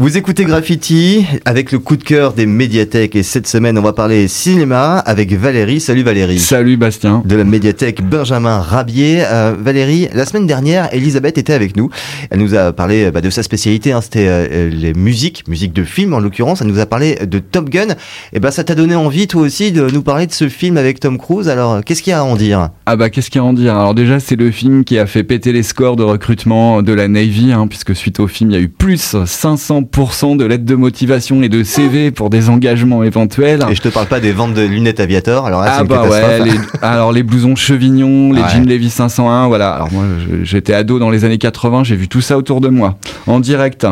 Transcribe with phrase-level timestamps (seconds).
[0.00, 3.92] Vous écoutez Graffiti avec le coup de cœur des médiathèques et cette semaine on va
[3.92, 5.78] parler cinéma avec Valérie.
[5.78, 6.38] Salut Valérie.
[6.38, 7.22] Salut Bastien.
[7.26, 9.22] De la médiathèque Benjamin Rabier.
[9.26, 11.90] Euh, Valérie, la semaine dernière, Elisabeth était avec nous.
[12.30, 15.84] Elle nous a parlé bah, de sa spécialité, hein, c'était euh, les musiques, musique de
[15.84, 16.62] film en l'occurrence.
[16.62, 17.88] Elle nous a parlé de Top Gun.
[18.32, 20.98] Et ben ça t'a donné envie toi aussi de nous parler de ce film avec
[21.00, 21.50] Tom Cruise.
[21.50, 22.70] Alors qu'est-ce qu'il y a à en dire?
[22.86, 23.76] Ah bah qu'est-ce qu'il y a à en dire?
[23.76, 27.06] Alors déjà c'est le film qui a fait péter les scores de recrutement de la
[27.06, 30.74] Navy, hein, puisque suite au film il y a eu plus 500 de lettres de
[30.74, 33.64] motivation et de CV pour des engagements éventuels.
[33.70, 36.42] Et je te parle pas des ventes de lunettes Aviator, alors là, ah bah ouais,
[36.42, 39.72] les, alors les blousons Chevignon, les jeans Levi 501, voilà.
[39.72, 40.04] Alors moi
[40.42, 43.86] j'étais ado dans les années 80, j'ai vu tout ça autour de moi, en direct.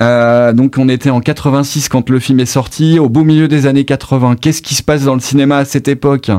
[0.00, 3.66] Euh, donc on était en 86 quand le film est sorti, au beau milieu des
[3.66, 4.36] années 80.
[4.40, 6.30] Qu'est-ce qui se passe dans le cinéma à cette époque?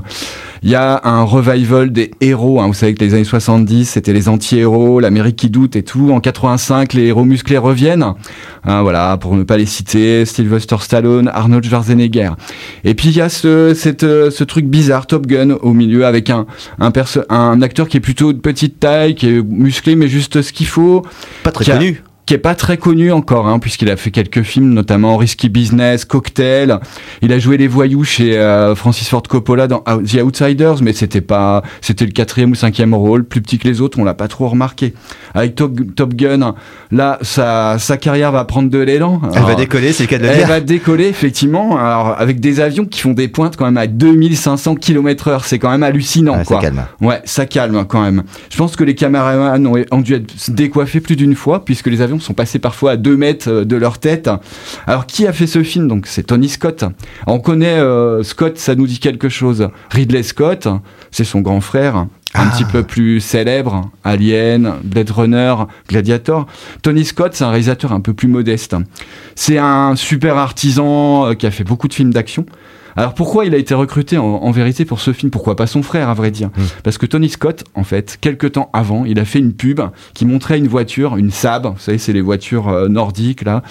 [0.63, 2.61] Il y a un revival des héros.
[2.61, 2.67] Hein.
[2.67, 6.11] Vous savez que les années 70, c'était les anti-héros, l'Amérique qui doute et tout.
[6.11, 8.13] En 85, les héros musclés reviennent.
[8.63, 12.31] Hein, voilà, pour ne pas les citer, Sylvester Stallone, Arnold Schwarzenegger.
[12.83, 16.29] Et puis il y a ce, cette, ce truc bizarre, Top Gun, au milieu, avec
[16.29, 16.45] un,
[16.79, 16.91] un,
[17.29, 20.67] un acteur qui est plutôt de petite taille, qui est musclé, mais juste ce qu'il
[20.67, 21.03] faut.
[21.43, 24.69] Pas très connu qui est pas très connu encore, hein, puisqu'il a fait quelques films,
[24.69, 26.79] notamment Risky Business, Cocktail.
[27.21, 31.19] Il a joué les voyous chez euh, Francis Ford Coppola dans The Outsiders, mais c'était
[31.19, 34.29] pas, c'était le quatrième ou cinquième rôle, plus petit que les autres, on l'a pas
[34.29, 34.93] trop remarqué.
[35.33, 36.55] Avec Top, Gun,
[36.89, 39.21] là, sa, sa carrière va prendre de l'élan.
[39.35, 42.61] Elle va décoller, c'est le cas de le Elle va décoller, effectivement, alors, avec des
[42.61, 46.37] avions qui font des pointes quand même à 2500 km heure, c'est quand même hallucinant,
[46.37, 46.61] ouais, quoi.
[46.61, 46.85] Ça calme.
[47.01, 48.23] Ouais, ça calme quand même.
[48.49, 51.99] Je pense que les caméramans ont, ont dû être décoiffés plus d'une fois, puisque les
[51.99, 54.29] avions sont passés parfois à 2 mètres euh, de leur tête.
[54.87, 55.87] Alors qui a fait ce film?
[55.87, 56.85] Donc c'est Tony Scott.
[57.27, 59.69] on connaît euh, Scott, ça nous dit quelque chose.
[59.89, 60.67] Ridley Scott,
[61.11, 62.51] c'est son grand frère un ah.
[62.51, 65.55] petit peu plus célèbre, Alien, Blade Runner,
[65.89, 66.47] Gladiator.
[66.81, 68.75] Tony Scott, c'est un réalisateur un peu plus modeste.
[69.35, 72.45] C'est un super artisan euh, qui a fait beaucoup de films d'action.
[72.95, 75.31] Alors pourquoi il a été recruté en, vérité pour ce film?
[75.31, 76.49] Pourquoi pas son frère à vrai dire?
[76.49, 76.63] Hmm.
[76.83, 79.81] Parce que Tony Scott, en fait, quelques temps avant, il a fait une pub
[80.13, 83.63] qui montrait une voiture, une Saab, vous savez, c'est les voitures euh, nordiques là,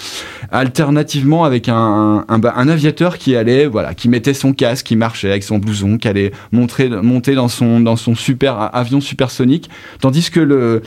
[0.51, 5.29] alternativement avec un, un, un, aviateur qui allait, voilà, qui mettait son casque, qui marchait
[5.29, 9.69] avec son blouson, qui allait montrer, monter dans son, dans son super avion supersonique,
[9.99, 10.81] tandis que le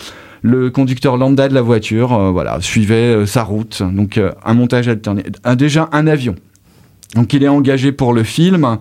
[0.46, 3.82] le conducteur lambda de la voiture, euh, voilà, suivait euh, sa route.
[3.82, 5.22] Donc un montage alterné.
[5.56, 6.34] déjà un avion.
[7.14, 8.78] Donc il est engagé pour le film.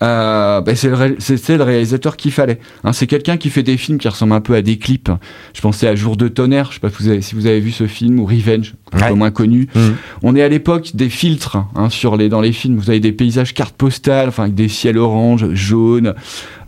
[0.00, 1.16] Euh, ben c'est le,
[1.56, 2.60] le, réalisateur qu'il fallait.
[2.84, 5.10] Hein, c'est quelqu'un qui fait des films qui ressemblent un peu à des clips.
[5.54, 7.58] Je pensais à Jour de tonnerre, je sais pas si vous avez, si vous avez
[7.58, 9.66] vu ce film, ou Revenge, un peu moins connu.
[9.74, 9.80] Mmh.
[10.22, 12.76] On est à l'époque des filtres hein, sur les, dans les films.
[12.76, 16.14] Vous avez des paysages cartes postales, enfin avec des ciels orange, jaunes.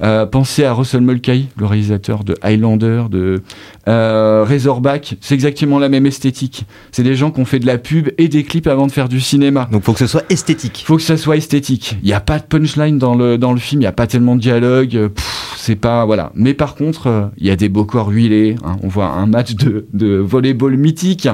[0.02, 3.42] Euh, pensez à Russell Mulcahy, le réalisateur de Highlander, de
[3.88, 5.16] euh, Razorback.
[5.20, 6.64] C'est exactement la même esthétique.
[6.92, 9.08] C'est des gens qui ont fait de la pub et des clips avant de faire
[9.08, 9.68] du cinéma.
[9.70, 10.82] Donc faut que ce soit esthétique.
[10.86, 11.96] Faut que ça soit esthétique.
[12.02, 13.80] Il n'y a pas de punchline dans le dans le film.
[13.80, 15.10] Il n'y a pas tellement de dialogue.
[15.56, 16.32] C'est pas voilà.
[16.34, 18.56] Mais par contre, euh, il y a des beaux corps huilés.
[18.64, 18.76] Hein.
[18.82, 21.28] On voit un match de de volleyball mythique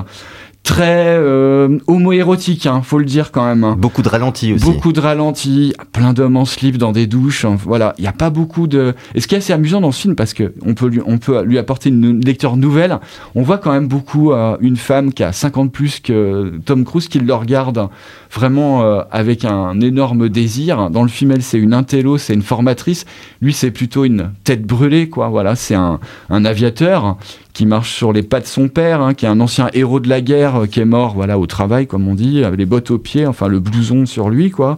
[0.67, 3.63] très euh, homo-érotique, hein, faut le dire quand même.
[3.63, 3.77] Hein.
[3.79, 4.65] Beaucoup de ralentis aussi.
[4.65, 7.45] Beaucoup de ralentis, plein d'hommes en slip dans des douches.
[7.45, 8.93] Hein, voilà, il n'y a pas beaucoup de.
[9.15, 11.19] Et ce qui est assez amusant dans ce film, parce que on peut lui, on
[11.19, 12.99] peut lui apporter une lecture nouvelle.
[13.37, 17.07] On voit quand même beaucoup euh, une femme qui a 50 plus que Tom Cruise
[17.07, 17.89] qui le regarde
[18.33, 20.91] vraiment euh, avec un énorme désir.
[20.91, 23.05] Dans le film, elle c'est une intello, c'est une formatrice.
[23.41, 25.29] Lui, c'est plutôt une tête brûlée, quoi.
[25.29, 27.17] Voilà, c'est un, un aviateur
[27.57, 30.11] qui marche sur les pas de son père, hein, qui est un ancien héros de
[30.11, 32.91] la guerre, euh, qui est mort voilà au travail, comme on dit, avec les bottes
[32.91, 34.77] aux pieds, enfin le blouson sur lui, quoi,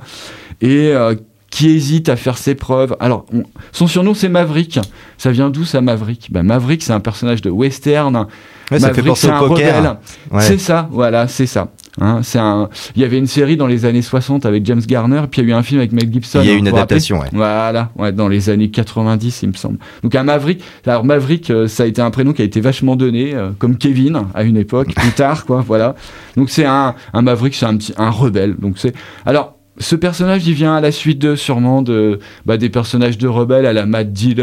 [0.60, 1.16] et euh,
[1.50, 2.96] qui hésite à faire ses preuves.
[3.00, 3.26] Alors,
[3.72, 4.78] son surnom c'est Maverick.
[5.16, 6.28] Ça vient d'où ça Maverick?
[6.30, 8.28] Ben, Maverick, c'est un personnage de western.
[8.70, 9.96] ça fait penser au poker.
[10.38, 11.72] C'est ça, voilà, c'est ça.
[12.00, 12.68] Hein, c'est un...
[12.96, 15.52] Il y avait une série dans les années 60 avec James Garner, puis il y
[15.52, 16.40] a eu un film avec Mel Gibson.
[16.42, 17.28] Il y a eu une adaptation, ouais.
[17.32, 19.78] Voilà, ouais, dans les années 90, il me semble.
[20.02, 22.96] Donc un Maverick, alors Maverick, euh, ça a été un prénom qui a été vachement
[22.96, 25.94] donné, euh, comme Kevin à une époque, plus tard, quoi, voilà.
[26.36, 28.56] Donc c'est un, un Maverick, c'est un petit, un rebelle.
[28.56, 28.94] Donc c'est,
[29.26, 33.28] alors ce personnage, il vient à la suite de sûrement de bah, des personnages de
[33.28, 34.38] rebelles à la Matt Dillon,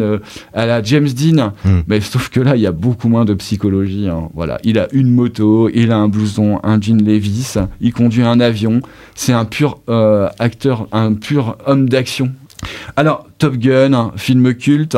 [0.00, 0.18] euh,
[0.54, 1.52] à la James Dean.
[1.64, 1.80] Hmm.
[1.86, 4.08] Mais sauf que là, il y a beaucoup moins de psychologie.
[4.08, 4.28] Hein.
[4.34, 8.40] Voilà, il a une moto, il a un blouson, un jean Levis, il conduit un
[8.40, 8.80] avion.
[9.14, 12.32] C'est un pur euh, acteur, un pur homme d'action.
[12.96, 14.96] Alors, Top Gun, film culte.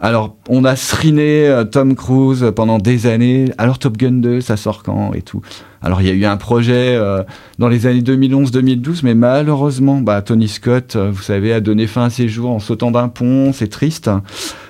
[0.00, 3.46] Alors, on a sriné euh, Tom Cruise pendant des années.
[3.58, 5.42] Alors, Top Gun 2, ça sort quand et tout.
[5.82, 7.22] Alors, il y a eu un projet euh,
[7.58, 12.04] dans les années 2011-2012, mais malheureusement, bah, Tony Scott, euh, vous savez, a donné fin
[12.04, 13.52] à ses jours en sautant d'un pont.
[13.52, 14.08] C'est triste.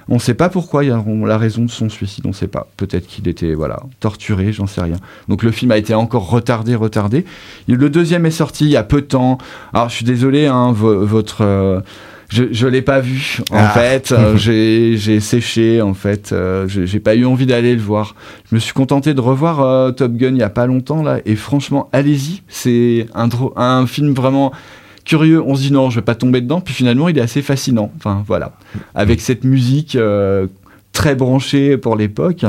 [0.09, 2.67] On ne sait pas pourquoi, la raison de son suicide, on ne sait pas.
[2.79, 4.97] Peut-être qu'il était voilà torturé, j'en sais rien.
[5.29, 7.27] Donc le film a été encore retardé, retardé.
[7.67, 9.37] Le deuxième est sorti il y a peu de temps.
[9.75, 11.43] Alors je suis désolé, hein, votre...
[11.43, 11.81] Euh,
[12.29, 13.69] je je l'ai pas vu en ah.
[13.71, 14.13] fait.
[14.13, 14.37] Euh,
[14.97, 16.33] j'ai séché en fait.
[16.33, 18.15] Euh, j'ai pas eu envie d'aller le voir.
[18.51, 21.21] Je me suis contenté de revoir euh, Top Gun il y a pas longtemps là.
[21.25, 22.43] Et franchement allez-y.
[22.49, 24.53] C'est un un film vraiment
[25.05, 25.43] curieux.
[25.43, 26.61] On se dit non je vais pas tomber dedans.
[26.61, 27.91] Puis finalement il est assez fascinant.
[27.97, 28.53] Enfin voilà.
[28.95, 29.97] Avec cette musique
[30.93, 32.45] très branchée pour l'époque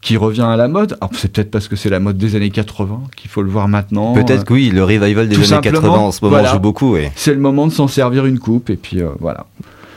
[0.00, 0.96] qui revient à la mode.
[1.00, 3.68] Alors c'est peut-être parce que c'est la mode des années 80 qu'il faut le voir
[3.68, 4.14] maintenant.
[4.14, 6.96] Peut-être que oui, le revival des années 80 en ce moment joue beaucoup.
[7.14, 9.46] C'est le moment de s'en servir une coupe et puis euh, voilà.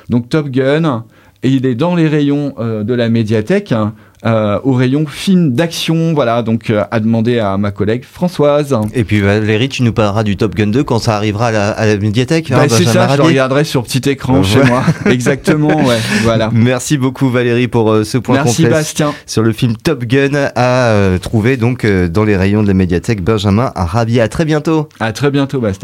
[0.09, 1.05] Donc Top Gun,
[1.43, 3.71] et il est dans les rayons euh, de la médiathèque.
[3.71, 3.93] Hein
[4.25, 6.13] euh, au rayon film d'action.
[6.13, 8.75] Voilà, donc euh, à demander à ma collègue Françoise.
[8.93, 11.69] Et puis Valérie, tu nous parleras du Top Gun 2 quand ça arrivera à la,
[11.71, 12.49] à la médiathèque.
[12.49, 14.83] Bah, hein, c'est ça, je le regarderai sur petit écran chez moi.
[15.05, 15.97] Exactement, ouais.
[16.23, 16.49] Voilà.
[16.53, 19.13] Merci beaucoup Valérie pour euh, ce point Merci Bastien.
[19.25, 23.23] sur le film Top Gun à euh, trouver donc dans les rayons de la médiathèque
[23.23, 24.21] Benjamin Rabier.
[24.21, 24.87] À très bientôt.
[24.99, 25.79] À très bientôt Bastien.